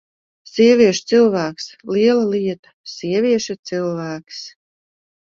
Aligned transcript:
Sievieša 0.53 1.03
cilvēks! 1.11 1.69
Liela 1.97 2.25
lieta: 2.33 2.75
sievieša 2.97 3.61
cilvēks! 3.73 4.45